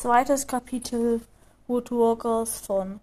[0.00, 1.22] Zweites Kapitel
[1.66, 3.00] Woodwalkers von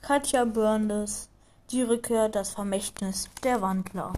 [0.00, 1.28] Katja Burndes
[1.70, 4.14] Die Rückkehr, das Vermächtnis der Wandler.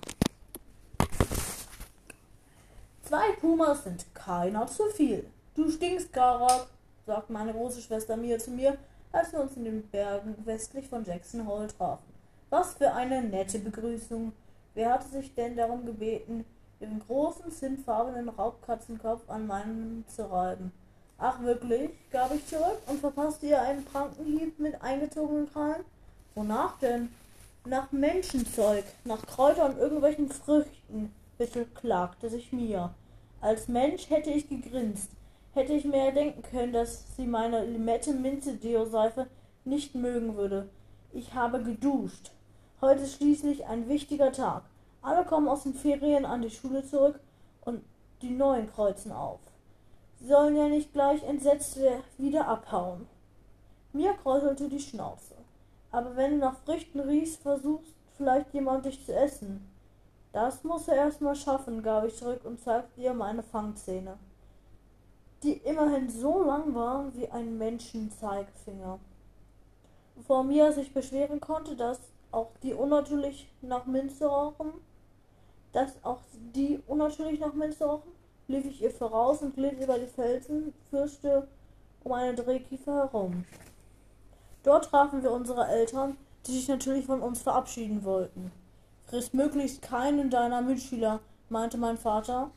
[3.02, 5.28] Zwei Pumas sind keiner zu viel.
[5.56, 6.68] Du stinkst, Garak,
[7.06, 8.78] sagt meine große Schwester Mia zu mir,
[9.10, 12.04] als wir uns in den Bergen westlich von Jackson Hole trafen.
[12.50, 14.32] Was für eine nette Begrüßung.
[14.74, 16.44] Wer hatte sich denn darum gebeten,
[16.78, 20.70] ihren großen, zimtfarbenen Raubkatzenkopf an meinen zu reiben?
[21.18, 21.90] Ach wirklich?
[22.10, 25.84] gab ich zurück und verpasste ihr einen Prankenhieb mit eingezogenen Krallen?
[26.34, 27.08] Wonach denn?
[27.66, 32.94] Nach Menschenzeug, nach Kräutern und irgendwelchen Früchten, beklagte sich Mia.
[33.40, 35.10] Als Mensch hätte ich gegrinst,
[35.54, 39.28] hätte ich mir denken können, dass sie meine Limette-Minze-Deo-Seife
[39.64, 40.68] nicht mögen würde.
[41.12, 42.32] Ich habe geduscht.
[42.80, 44.64] Heute ist schließlich ein wichtiger Tag.
[45.00, 47.20] Alle kommen aus den Ferien an die Schule zurück
[47.64, 47.82] und
[48.20, 49.40] die Neuen kreuzen auf.
[50.26, 51.78] Sollen ja nicht gleich entsetzt
[52.16, 53.06] wieder abhauen.
[53.92, 55.34] Mir kräuselte die Schnauze.
[55.90, 59.70] Aber wenn du nach Früchten riechst, versuchst vielleicht jemand dich zu essen.
[60.32, 64.16] Das muss er erst mal schaffen, gab ich zurück und zeigte ihr meine Fangzähne,
[65.42, 68.98] die immerhin so lang waren wie ein Menschenzeigefinger.
[70.16, 72.00] Bevor Mia sich beschweren konnte, dass
[72.32, 74.72] auch die unnatürlich nach Minze rochen,
[75.72, 76.20] dass auch
[76.54, 78.13] die unnatürlich nach Minze rochen,
[78.48, 81.48] lief ich ihr voraus und glitt über die Felsen, fürchte
[82.02, 83.44] um eine Drehkiefer herum.
[84.62, 88.52] Dort trafen wir unsere Eltern, die sich natürlich von uns verabschieden wollten.
[89.06, 92.50] Friss möglichst keinen deiner Mitschüler, meinte mein Vater.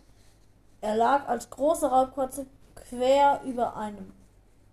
[0.81, 4.13] Er lag als große Raubkatze quer über einem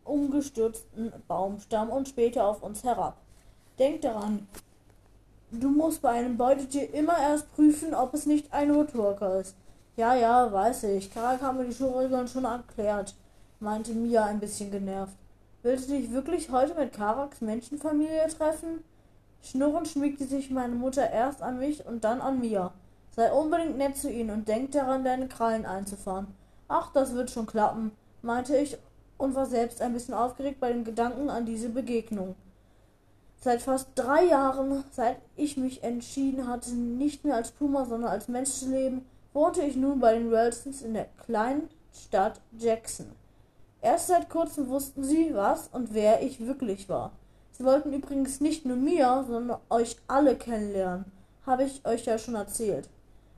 [0.04, 3.16] umgestürzten Baumstamm und spähte auf uns herab.
[3.78, 4.46] Denk daran,
[5.50, 9.56] du musst bei einem Beutetier immer erst prüfen, ob es nicht ein Woodwalker ist.
[9.96, 11.12] Ja, ja, weiß ich.
[11.12, 13.14] Karak haben mir die Schulregeln schon erklärt,
[13.60, 15.16] meinte Mia ein bisschen genervt.
[15.62, 18.82] Willst du dich wirklich heute mit Karaks Menschenfamilie treffen?
[19.40, 22.72] Schnurrend schmiegte sich meine Mutter erst an mich und dann an Mia.
[23.14, 26.26] Sei unbedingt nett zu ihnen und denk daran, deine Krallen einzufahren.
[26.66, 28.76] Ach, das wird schon klappen, meinte ich
[29.16, 32.34] und war selbst ein bisschen aufgeregt bei dem Gedanken an diese Begegnung.
[33.40, 38.26] Seit fast drei Jahren, seit ich mich entschieden hatte, nicht mehr als Puma, sondern als
[38.26, 43.12] Mensch zu leben, wohnte ich nun bei den Ralstons in der kleinen Stadt Jackson.
[43.82, 47.12] Erst seit kurzem wussten sie, was und wer ich wirklich war.
[47.52, 51.04] Sie wollten übrigens nicht nur mir, sondern euch alle kennenlernen.
[51.44, 52.88] Habe ich euch ja schon erzählt.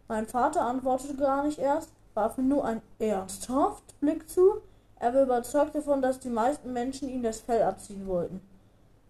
[0.06, 4.60] Mein Vater antwortete gar nicht erst, warf mir nur einen ernsthaft Blick zu.
[5.00, 8.40] Er war überzeugt davon, dass die meisten Menschen ihm das Fell abziehen wollten.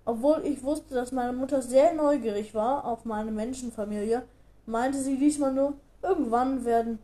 [0.05, 4.23] Obwohl ich wusste, dass meine Mutter sehr neugierig war auf meine Menschenfamilie,
[4.65, 5.75] meinte sie diesmal nur,
[6.07, 7.01] Irgendwann werden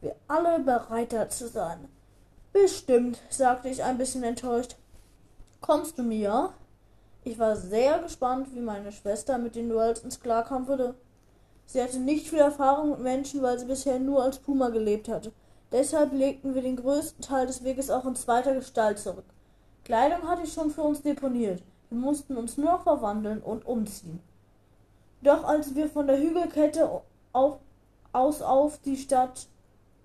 [0.00, 1.88] wir alle bereiter zu sein.
[2.52, 4.76] Bestimmt, sagte ich ein bisschen enttäuscht.
[5.60, 6.54] Kommst du mir?
[7.22, 10.94] Ich war sehr gespannt, wie meine Schwester mit den Duells klarkommen würde.
[11.66, 15.32] Sie hatte nicht viel Erfahrung mit Menschen, weil sie bisher nur als Puma gelebt hatte.
[15.70, 19.24] Deshalb legten wir den größten Teil des Weges auch in zweiter Gestalt zurück.
[19.84, 21.62] Kleidung hatte ich schon für uns deponiert.
[21.90, 24.20] Wir mussten uns nur noch verwandeln und umziehen.
[25.20, 26.88] Doch als wir von der Hügelkette
[27.32, 27.58] auf
[28.16, 29.46] aus auf die Stadt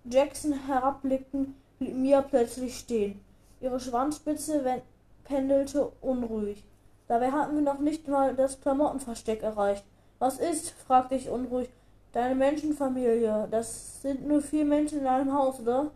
[0.04, 3.22] Jackson herabblickten, blieb Mia plötzlich stehen.
[3.62, 4.82] Ihre Schwanzspitze
[5.24, 6.64] pendelte unruhig.
[7.08, 9.86] Dabei hatten wir noch nicht mal das Klamottenversteck erreicht.
[10.20, 10.72] Was ist?
[10.72, 11.70] fragte ich unruhig.
[12.12, 13.48] Deine Menschenfamilie.
[13.50, 15.92] Das sind nur vier Menschen in einem Haus, oder?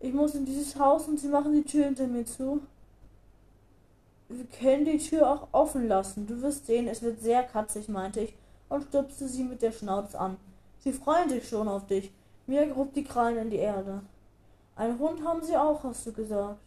[0.00, 2.60] Ich muss in dieses Haus und sie machen die Tür hinter mir zu.
[4.28, 6.26] Wir können die Tür auch offen lassen.
[6.26, 8.34] Du wirst sehen, es wird sehr katzig, meinte ich
[8.68, 10.38] und stupste sie mit der Schnauze an.
[10.82, 12.10] Sie freuen sich schon auf dich.
[12.46, 14.02] Mir grub die Krallen in die Erde.
[14.74, 16.58] Einen Hund haben sie auch, hast du gesagt.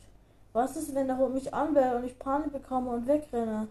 [0.53, 3.67] Was ist, wenn der Hund mich anbellt und ich Panik bekomme und wegrenne?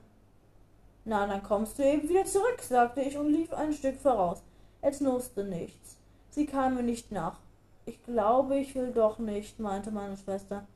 [1.06, 4.43] Na, dann kommst du eben wieder zurück, sagte ich und lief ein Stück voraus.
[4.83, 5.97] Es nutzte nichts.
[6.28, 7.38] Sie kam mir nicht nach.
[7.87, 10.66] Ich glaube, ich will doch nicht, meinte meine Schwester.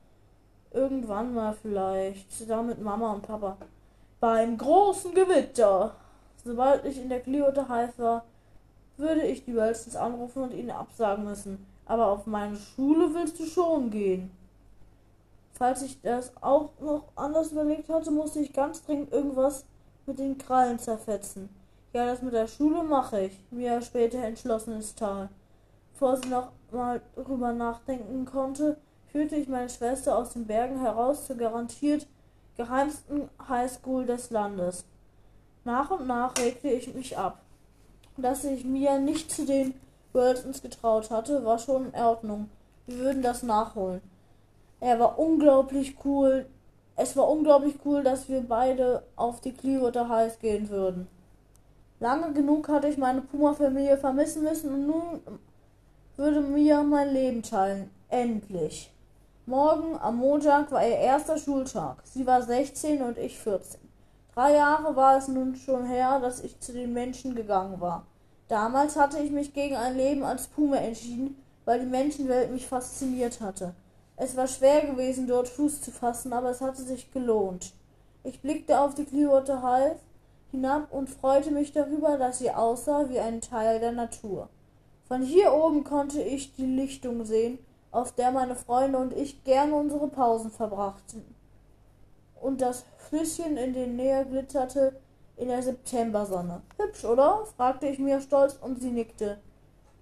[0.70, 3.58] Irgendwann mal vielleicht, zusammen mit Mama und Papa.
[4.20, 5.94] Beim großen Gewitter.
[6.42, 8.24] Sobald ich in der Clearwater Heiß war,
[8.98, 11.64] würde ich die Wölstens anrufen und ihnen absagen müssen.
[11.86, 14.30] Aber auf meine Schule willst du schon gehen.
[15.52, 19.64] Falls ich das auch noch anders überlegt hatte, musste ich ganz dringend irgendwas
[20.06, 21.48] mit den Krallen zerfetzen.
[21.92, 25.30] Ja, das mit der Schule mache ich, mir später entschlossen ins Tal.
[25.92, 28.76] Bevor sie noch mal drüber nachdenken konnte,
[29.10, 32.06] führte ich meine Schwester aus den Bergen heraus zur garantiert
[32.56, 34.84] geheimsten Highschool des Landes.
[35.64, 37.40] Nach und nach regte ich mich ab
[38.22, 39.74] dass ich mir nicht zu den
[40.12, 42.50] Worldsons getraut hatte, war schon in Ordnung.
[42.86, 44.00] Wir würden das nachholen.
[44.80, 46.46] Er war unglaublich cool.
[46.96, 51.06] Es war unglaublich cool, dass wir beide auf die Clearwater Heights gehen würden.
[52.00, 55.20] Lange genug hatte ich meine Puma-Familie vermissen müssen und nun
[56.16, 57.90] würde mir mein Leben teilen.
[58.08, 58.92] Endlich.
[59.46, 62.02] Morgen am Montag war ihr erster Schultag.
[62.04, 63.87] Sie war 16 und ich 14.
[64.38, 68.06] Drei Jahre war es nun schon her, dass ich zu den Menschen gegangen war.
[68.46, 73.40] Damals hatte ich mich gegen ein Leben als Puma entschieden, weil die Menschenwelt mich fasziniert
[73.40, 73.74] hatte.
[74.16, 77.72] Es war schwer gewesen, dort Fuß zu fassen, aber es hatte sich gelohnt.
[78.22, 79.98] Ich blickte auf die Clearwater Half
[80.52, 84.48] hinab und freute mich darüber, dass sie aussah wie ein Teil der Natur.
[85.08, 87.58] Von hier oben konnte ich die Lichtung sehen,
[87.90, 91.37] auf der meine Freunde und ich gern unsere Pausen verbrachten.
[92.40, 95.00] Und das Flüsschen in den Nähe glitzerte
[95.36, 96.62] in der Septembersonne.
[96.78, 97.44] Hübsch, oder?
[97.56, 99.38] fragte ich mir stolz und sie nickte.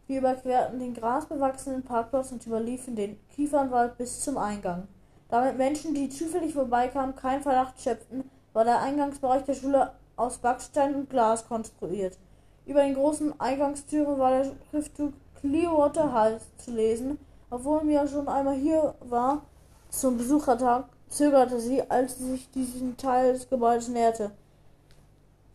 [0.06, 4.87] Wir überquerten den grasbewachsenen Parkplatz und überliefen den Kiefernwald bis zum Eingang.
[5.29, 10.94] Damit Menschen, die zufällig vorbeikamen, keinen Verdacht schöpften, war der Eingangsbereich der Schule aus Backstein
[10.94, 12.19] und Glas konstruiert.
[12.65, 17.19] Über den großen Eingangstüren war der Schriftzug Clearwater Hall zu lesen,
[17.50, 19.43] obwohl Mia schon einmal hier war
[19.91, 24.32] zum Besuchertag, zögerte sie, als sie sich diesem Teil des Gebäudes näherte.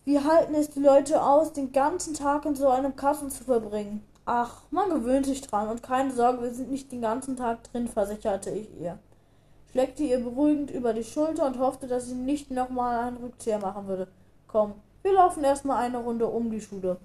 [0.03, 4.03] Wie halten es die Leute aus, den ganzen Tag in so einem Kasten zu verbringen?
[4.25, 7.87] Ach, man gewöhnt sich dran und keine Sorge, wir sind nicht den ganzen Tag drin,
[7.87, 8.97] versicherte ich ihr.
[9.71, 13.87] Schleckte ihr beruhigend über die Schulter und hoffte, dass sie nicht nochmal einen Rückzieher machen
[13.87, 14.07] würde.
[14.47, 16.97] Komm, wir laufen erstmal eine Runde um die Schule.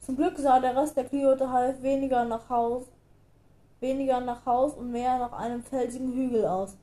[0.00, 2.84] Zum Glück sah der Rest der Kyoto halb weniger nach Haus,
[3.80, 6.76] weniger nach Haus und mehr nach einem felsigen Hügel aus.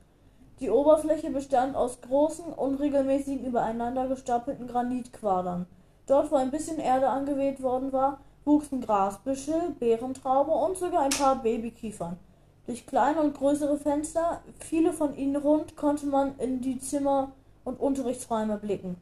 [0.61, 5.65] Die Oberfläche bestand aus großen, unregelmäßigen, übereinander gestapelten Granitquadern.
[6.07, 11.41] Dort, wo ein bisschen Erde angeweht worden war, wuchsen Grasbüsche, Beerentraube und sogar ein paar
[11.41, 12.17] Babykiefern.
[12.67, 17.31] Durch kleine und größere Fenster, viele von ihnen rund, konnte man in die Zimmer
[17.63, 18.95] und Unterrichtsräume blicken.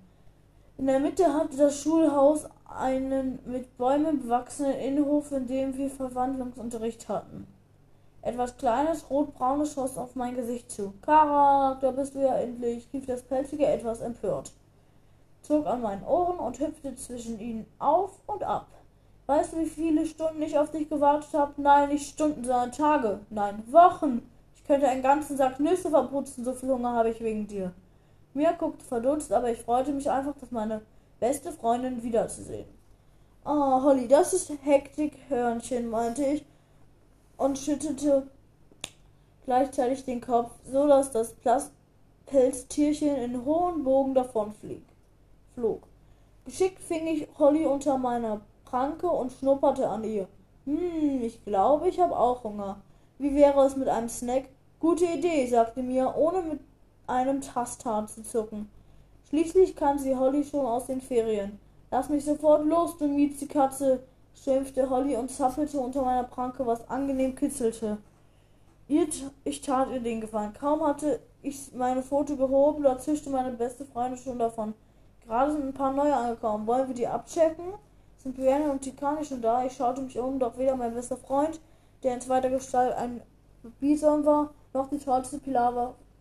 [0.77, 7.07] In der Mitte hatte das Schulhaus einen mit Bäumen bewachsenen Innenhof, in dem wir Verwandlungsunterricht
[7.09, 7.47] hatten.
[8.23, 10.93] Etwas Kleines, Rotbraunes schoss auf mein Gesicht zu.
[11.01, 14.53] Kara, da bist du ja endlich, rief das Pelzige etwas empört,
[15.41, 18.67] zog an meinen Ohren und hüpfte zwischen ihnen auf und ab.
[19.25, 21.61] Weißt du, wie viele Stunden ich auf dich gewartet habe?
[21.61, 23.19] Nein, nicht Stunden, sondern Tage.
[23.29, 24.29] Nein, Wochen.
[24.55, 27.73] Ich könnte einen ganzen Sack Nüsse verputzen, so viel Hunger habe ich wegen dir.
[28.33, 30.81] Mia guckte verdutzt, aber ich freute mich einfach, dass meine
[31.19, 32.67] beste Freundin wiederzusehen.
[33.45, 36.45] Oh, Holly, das ist Hektikhörnchen, meinte ich
[37.37, 38.27] und schüttelte
[39.45, 41.71] gleichzeitig den Kopf, so dass das
[42.25, 44.53] Pelztierchen in hohen Bogen davon
[45.53, 45.87] flog.
[46.45, 50.27] Geschickt fing ich Holly unter meiner Pranke und schnupperte an ihr.
[50.65, 52.81] Hm, ich glaube, ich habe auch Hunger.
[53.19, 54.45] Wie wäre es mit einem Snack?
[54.79, 56.59] Gute Idee, sagte mir, ohne mit
[57.07, 58.69] einem Tasthahn zu zucken.
[59.29, 61.59] Schließlich kam sie Holly schon aus den Ferien.
[61.91, 64.03] Lass mich sofort los, du Miezekatze,
[64.33, 67.97] schimpfte Holly und zappelte unter meiner Pranke, was angenehm kitzelte.
[68.87, 70.53] Ich tat ihr den Gefallen.
[70.53, 74.73] Kaum hatte ich meine Foto gehoben, da zischte meine beste Freundin schon davon.
[75.25, 76.67] Gerade sind ein paar neue angekommen.
[76.67, 77.73] Wollen wir die abchecken?
[78.17, 79.65] Sind Brianna und Tikani schon da?
[79.65, 81.59] Ich schaute mich um, doch weder mein bester Freund,
[82.03, 83.21] der in zweiter Gestalt ein
[83.79, 85.39] Bison war, noch die tollste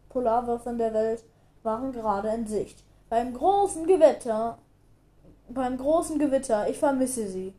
[0.08, 1.25] Polarwaffe der Welt
[1.65, 2.84] waren gerade in Sicht.
[3.08, 4.58] Beim großen Gewitter,
[5.48, 7.53] beim großen Gewitter, ich vermisse sie.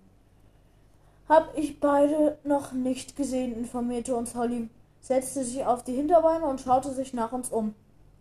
[1.30, 6.62] Hab ich beide noch nicht gesehen, informierte uns Holly, setzte sich auf die Hinterbeine und
[6.62, 7.74] schaute sich nach uns um.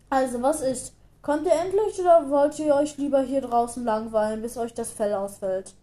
[0.09, 0.93] Also, was ist?
[1.21, 5.13] Kommt ihr endlich oder wollt ihr euch lieber hier draußen langweilen, bis euch das Fell
[5.13, 5.73] ausfällt?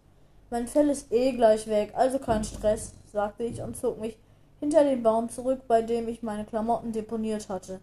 [0.49, 4.17] Mein Fell ist eh gleich weg, also kein Stress, sagte ich und zog mich
[4.59, 7.79] hinter den Baum zurück, bei dem ich meine Klamotten deponiert hatte.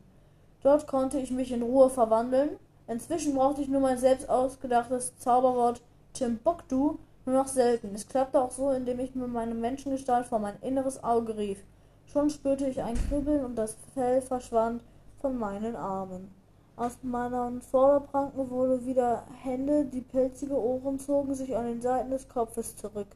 [0.62, 2.50] Dort konnte ich mich in Ruhe verwandeln.
[2.86, 7.94] Inzwischen brauchte ich nur mein selbst ausgedachtes Zauberwort Timbuktu nur noch selten.
[7.94, 11.62] Es klappte auch so, indem ich mir meine Menschengestalt vor mein inneres Auge rief.
[12.06, 14.82] Schon spürte ich ein Kribbeln und das Fell verschwand
[15.20, 16.30] von meinen Armen.
[16.76, 22.28] Aus meinen Vorderpranken wurde wieder Hände, die pelzige Ohren zogen sich an den Seiten des
[22.28, 23.08] Kopfes zurück.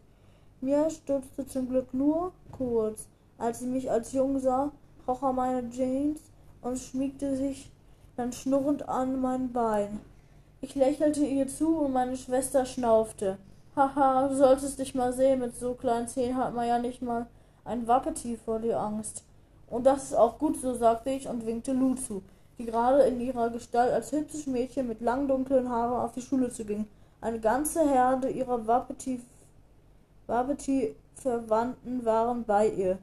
[0.61, 3.09] Mir stürzte zum Glück nur kurz.
[3.39, 4.73] Als sie mich als Jung sah,
[5.05, 6.21] kroch er meine Jeans
[6.61, 7.73] und schmiegte sich
[8.17, 10.01] dann schnurrend an mein Bein.
[10.61, 13.39] Ich lächelte ihr zu und meine Schwester schnaufte.
[13.75, 17.27] Haha, du solltest dich mal sehen, mit so kleinen Zähnen hat man ja nicht mal
[17.65, 19.25] ein Wappetief vor dir Angst.
[19.67, 22.23] Und das ist auch gut so, sagte ich und winkte Lu zu,
[22.59, 26.51] die gerade in ihrer Gestalt als hübsches Mädchen mit lang dunklen Haaren auf die Schule
[26.51, 26.87] zu ging.
[27.23, 29.23] Eine ganze Herde ihrer Wappetief
[30.27, 32.99] Wappetief-Verwandten waren bei ihr.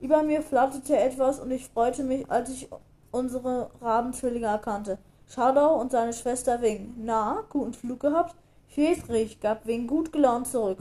[0.00, 2.68] Über mir flatterte etwas und ich freute mich, als ich
[3.12, 4.98] unsere Rabenzwillinge erkannte.
[5.28, 6.92] Shadow und seine Schwester Wing.
[6.98, 8.34] Na, guten Flug gehabt?
[8.74, 10.78] Schäfrig, gab Wing gut gelaunt zurück,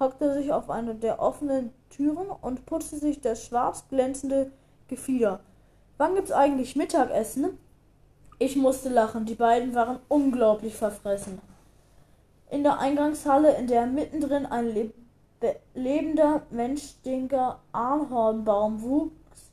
[0.00, 4.50] hockte sich auf eine der offenen Türen und putzte sich das schwarz glänzende
[4.88, 5.40] Gefieder.
[5.98, 7.58] Wann gibt's eigentlich Mittagessen?
[8.38, 11.38] Ich musste lachen, die beiden waren unglaublich verfressen.
[12.50, 14.94] In der Eingangshalle, in der mittendrin ein leb
[15.74, 19.50] lebender, menschstinker Ahornbaum wuchs,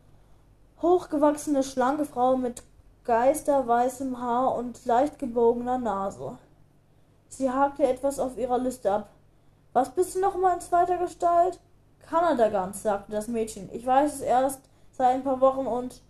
[0.86, 2.62] hochgewachsene, schlanke Frau mit
[3.06, 6.38] geisterweißem Haar und leicht gebogener Nase.
[7.28, 9.10] Sie hakte etwas auf ihrer Liste ab.
[9.74, 11.60] Was bist du noch mal in zweiter Gestalt?
[12.08, 13.70] Kanada ganz, sagte das Mädchen.
[13.74, 14.62] Ich weiß es erst
[14.92, 16.02] seit ein paar Wochen und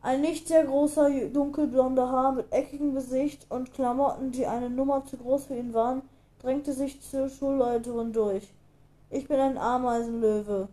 [0.00, 5.16] ein nicht sehr großer, dunkelblonder Haar mit eckigem Gesicht und Klamotten, die eine Nummer zu
[5.16, 6.02] groß für ihn waren,
[6.40, 8.48] drängte sich zur Schulleiterin durch.
[9.10, 10.68] Ich bin ein Ameisenlöwe,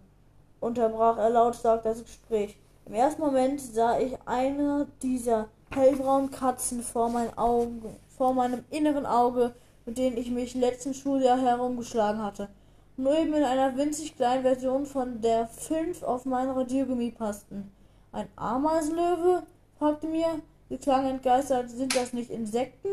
[0.59, 2.57] unterbrach er lautstark das Gespräch.
[2.85, 7.83] Im ersten Moment sah ich eine dieser hellbraunen Katzen vor, mein Augen,
[8.17, 12.49] vor meinem inneren Auge mit denen ich mich letzten Schuljahr herumgeschlagen hatte.
[12.97, 17.71] Nur eben in einer winzig kleinen Version von der fünf auf mein Radiergummi passten.
[18.11, 19.43] Ein Ameisenlöwe?
[19.77, 20.41] fragte mir.
[20.69, 21.69] Sie klang entgeistert.
[21.69, 22.89] Sind das nicht Insekten?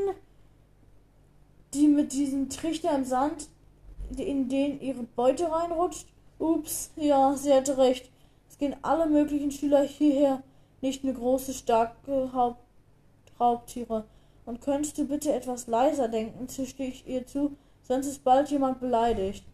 [1.72, 3.48] Die mit diesem Trichter im Sand,
[4.16, 6.08] in den ihre Beute reinrutscht?
[6.38, 8.10] Ups, ja, sie hatte recht.
[8.62, 10.40] Gehen alle möglichen Schüler hierher,
[10.82, 12.62] nicht nur große, starke Haupt
[13.40, 14.04] Raubtiere.
[14.46, 18.78] Und könntest du bitte etwas leiser denken, zischte ich ihr zu, sonst ist bald jemand
[18.78, 19.44] beleidigt.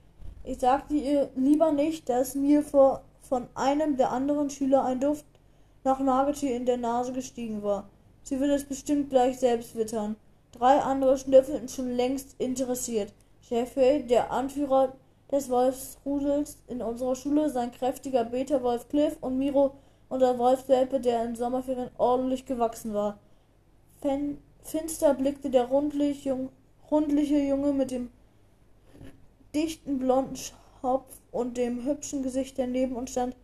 [0.44, 5.24] Ich sagte ihr lieber nicht, dass mir vor, von einem der anderen Schüler ein Duft
[5.84, 7.88] nach Nagetier in der Nase gestiegen war.
[8.24, 10.16] Sie wird es bestimmt gleich selbst wittern.
[10.52, 13.14] Drei andere schnüffelten schon längst interessiert.
[13.48, 14.92] Jeffrey, der Anführer
[15.30, 19.74] des Wolfsrudels in unserer Schule, sein kräftiger Beta-Wolf Cliff und Miro,
[20.08, 23.18] unser Wolfswelpe, der in Sommerferien ordentlich gewachsen war.
[24.00, 26.50] Fen Finster blickte der rundlich, jung,
[26.90, 28.10] rundliche Junge mit dem
[29.54, 33.34] dichten blonden Schopf und dem hübschen Gesicht, der neben uns stand,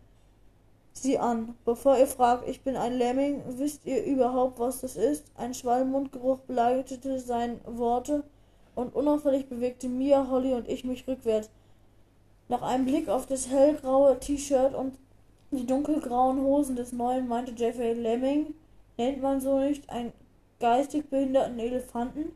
[0.93, 1.55] sie an.
[1.65, 5.25] Bevor ihr fragt, ich bin ein Lemming, wisst ihr überhaupt, was das ist?
[5.35, 8.23] Ein Schwalbenmundgeruch begleitete seine Worte
[8.75, 11.49] und unauffällig bewegte Mia, Holly und ich mich rückwärts.
[12.47, 14.97] Nach einem Blick auf das hellgraue T-Shirt und
[15.51, 18.53] die dunkelgrauen Hosen des Neuen meinte Jeffrey Lemming,
[18.97, 20.13] nennt man so nicht ein
[20.59, 22.33] geistig behinderten Elefanten?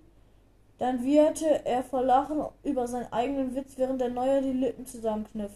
[0.80, 5.52] Dann wieherte er vor Lachen über seinen eigenen Witz, während der Neue die Lippen zusammenkniff.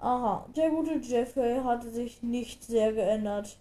[0.00, 3.56] Aha, der gute Jeffrey hatte sich nicht sehr geändert.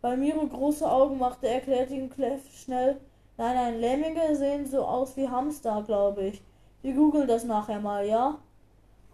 [0.00, 3.00] Weil Miro große Augen machte, erklärte ihm Clef schnell,
[3.36, 6.42] nein, nein, Lemminge sehen so aus wie Hamster, glaube ich.
[6.82, 8.38] Wir googeln das nachher mal, ja?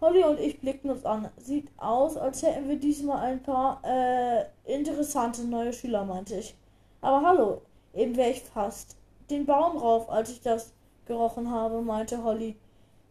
[0.01, 1.29] Holly und ich blickten uns an.
[1.37, 6.55] Sieht aus, als hätten wir diesmal ein paar, äh, interessante neue Schüler, meinte ich.
[7.01, 7.61] Aber hallo,
[7.95, 8.97] Eben wäre ich fast
[9.29, 10.73] den Baum rauf, als ich das
[11.05, 12.57] gerochen habe, meinte Holly.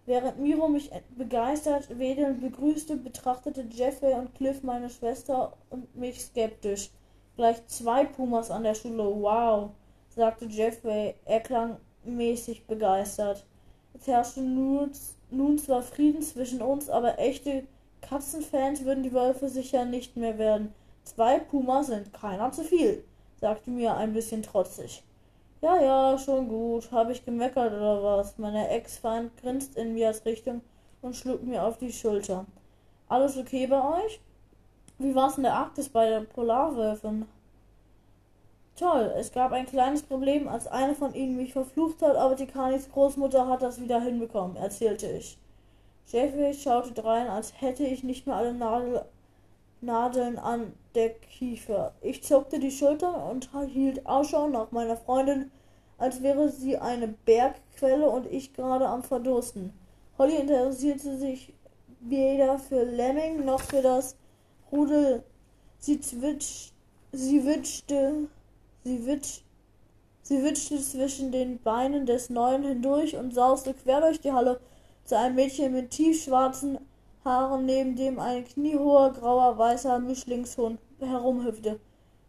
[0.05, 6.91] Während Miro mich begeistert wedelnd begrüßte, betrachtete Jeffrey und Cliff meine Schwester und mich skeptisch.
[7.37, 9.71] Gleich zwei Pumas an der Schule, wow,
[10.11, 11.15] sagte Jeffrey.
[11.25, 13.47] Er klang mäßig begeistert.
[13.95, 14.91] Es herrschte nun,
[15.35, 17.65] nun zwar Frieden zwischen uns, aber echte
[18.01, 20.75] Katzenfans würden die Wölfe sicher nicht mehr werden.
[21.05, 23.05] Zwei Pumas sind keiner zu viel
[23.45, 25.03] sagte mir ein bisschen trotzig.
[25.61, 26.91] Ja, ja, schon gut.
[26.91, 28.39] Habe ich gemeckert oder was?
[28.39, 30.63] Meine Ex-Feind grinst in mir als Richtung
[31.03, 32.47] und schlug mir auf die Schulter.
[33.07, 34.19] Alles okay bei euch?
[34.97, 37.27] Wie war's in der Arktis bei der Polarwölfin?
[38.77, 42.47] Toll, es gab ein kleines Problem, als eine von ihnen mich verflucht hat, aber die
[42.47, 45.39] Kanis Großmutter hat das wieder hinbekommen, erzählte ich.
[46.09, 49.05] Jeffrey schaute drein, als hätte ich nicht mehr alle Nadel
[49.81, 51.93] Nadeln an der Kiefer.
[52.01, 55.51] Ich zuckte die Schultern und hielt Ausschau nach meiner Freundin,
[55.99, 59.73] als wäre sie eine Bergquelle und ich gerade am Verdursten.
[60.19, 61.53] Holly interessierte sich
[62.01, 64.17] weder für Lemming noch für das
[64.73, 65.23] Rudel.
[65.79, 66.73] Sie zwitscht,
[67.13, 67.45] sie
[68.85, 69.43] sie witscht,
[70.23, 74.61] sie witschte zwischen den Beinen des Neuen hindurch und sauste quer durch die Halle
[75.05, 76.79] zu einem Mädchen mit tiefschwarzen
[77.25, 81.81] Haaren, neben dem ein kniehoher grauer weißer Mischlingshund herumhüpfte.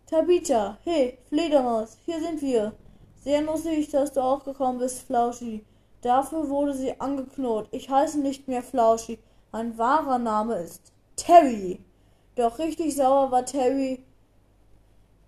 [0.07, 2.73] Tabitha, hey, Fledermaus, hier sind wir.
[3.23, 5.65] Sehr lustig, dass du auch gekommen bist, Flauschi.
[6.01, 7.67] Dafür wurde sie angeknurrt.
[7.71, 9.17] Ich heiße nicht mehr Flauschi.
[9.51, 11.79] Mein wahrer Name ist Terry.
[12.35, 14.04] Doch richtig sauer war Terry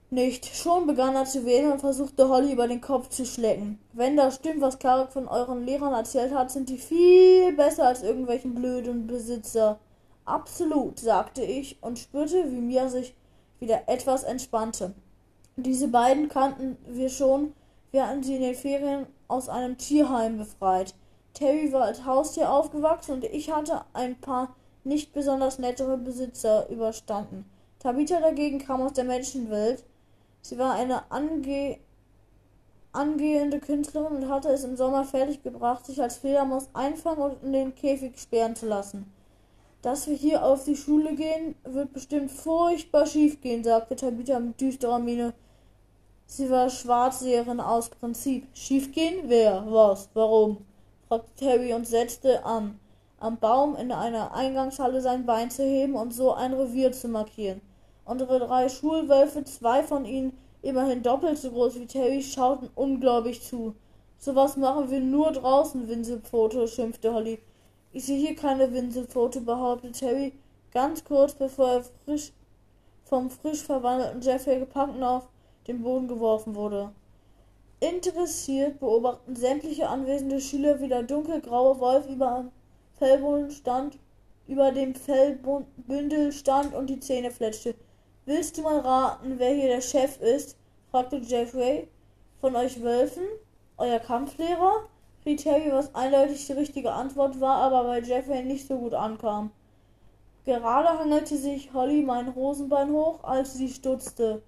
[0.10, 0.56] nicht.
[0.56, 3.80] Schon begann er zu wählen und versuchte Holly über den Kopf zu schlecken.
[3.94, 8.04] Wenn das stimmt, was Karek von euren Lehrern erzählt hat, sind die viel besser als
[8.04, 9.80] irgendwelchen blöden Besitzer.
[10.26, 13.16] Absolut, sagte ich und spürte, wie mir sich
[13.60, 14.94] wieder etwas entspannte.
[15.56, 17.54] Diese beiden kannten wir schon,
[17.92, 20.94] wir hatten sie in den Ferien aus einem Tierheim befreit.
[21.34, 27.46] Terry war als Haustier aufgewachsen und ich hatte ein paar nicht besonders nettere Besitzer überstanden.
[27.80, 29.84] Tabitha dagegen kam aus der Menschenwelt
[30.48, 31.78] Sie war eine ange
[32.94, 37.76] angehende Künstlerin und hatte es im Sommer fertiggebracht, sich als Fledermaus einfangen und in den
[37.76, 39.12] Käfig sperren zu lassen.
[39.82, 44.62] Dass wir hier auf die Schule gehen, wird bestimmt furchtbar schief gehen, sagte Tabitha mit
[44.62, 45.34] düsterer Miene.
[46.28, 48.48] Sie war Schwarzseherin aus Prinzip.
[48.54, 49.26] Schief gehen?
[49.26, 49.66] Wer?
[49.68, 50.08] Was?
[50.14, 50.66] Warum?
[51.10, 52.80] fragte Terry und setzte an,
[53.20, 57.60] am Baum in einer Eingangshalle sein Bein zu heben und so ein Revier zu markieren.
[58.08, 63.76] Unsere drei Schulwölfe, zwei von ihnen immerhin doppelt so groß wie Terry, schauten unglaublich zu.
[64.18, 67.38] Sowas machen wir nur draußen, Winselpfote, schimpfte Holly.
[67.92, 70.32] Ich sehe hier keine Winselpfote, behauptete Terry,
[70.72, 72.32] ganz kurz bevor er frisch
[73.04, 75.28] vom frisch verwandelten Jeffrey gepackt auf
[75.68, 76.92] den Boden geworfen wurde.
[77.82, 82.46] Interessiert beobachten sämtliche anwesende Schüler, wie der dunkelgraue Wolf über
[82.94, 83.98] Fellboden stand,
[84.48, 87.76] über dem Fellbündel stand und die Zähne fletschte.
[88.28, 90.58] Willst du mal raten, wer hier der Chef ist?
[90.92, 91.88] fragte Jeffrey.
[92.42, 93.24] Von euch Wölfen?
[93.78, 94.84] Euer Kampflehrer?
[95.26, 99.52] riet Harry, was eindeutig die richtige Antwort war, aber bei Jeffrey nicht so gut ankam.
[100.44, 104.42] Gerade hangelte sich Holly mein Hosenbein hoch, als sie stutzte.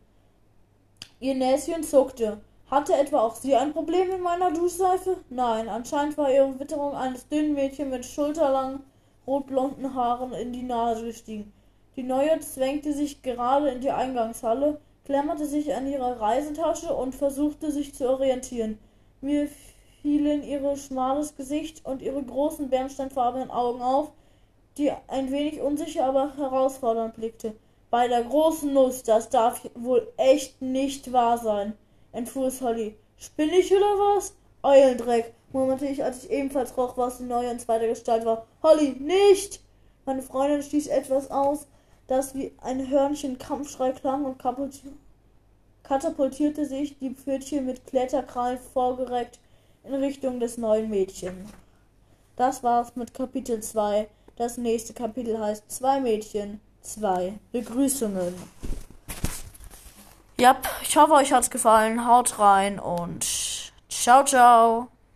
[1.21, 2.41] Ihr Näschen zuckte.
[2.69, 5.19] Hatte etwa auch sie ein Problem mit meiner Duschseife?
[5.29, 8.81] Nein, anscheinend war ihre Witterung eines dünnen Mädchens mit schulterlangen,
[9.25, 11.53] rotblonden Haaren in die Nase gestiegen.
[11.95, 17.71] Die Neue zwängte sich gerade in die Eingangshalle, klammerte sich an ihre Reisetasche und versuchte
[17.71, 18.79] sich zu orientieren.
[19.21, 19.49] Mir
[20.01, 24.11] fielen ihr schmales Gesicht und ihre großen bernsteinfarbenen Augen auf,
[24.77, 27.53] die ein wenig unsicher, aber herausfordernd blickte.
[27.89, 31.73] Bei der großen Nuss, das darf wohl echt nicht wahr sein,
[32.11, 32.95] entfuhr es Holly.
[33.17, 34.35] Spinn ich oder was?
[34.61, 38.45] Eulendreck, murmelte ich, als ich ebenfalls roch, was die neue in zweiter Gestalt war.
[38.61, 39.61] Holly, nicht!
[40.05, 41.67] Meine Freundin stieß etwas aus,
[42.09, 44.41] das wie ein Hörnchen-Kampfschrei klang und
[45.83, 49.39] katapultierte sich die Pfötchen mit Kletterkrallen vorgereckt
[49.83, 51.49] in Richtung des neuen Mädchens.
[52.35, 54.07] Das war's mit Kapitel 2.
[54.37, 58.33] Das nächste Kapitel heißt Zwei Mädchen, zwei Begrüßungen.
[60.39, 62.07] Ja, ich hoffe, euch hat's gefallen.
[62.07, 63.25] Haut rein und
[63.89, 64.87] ciao, ciao.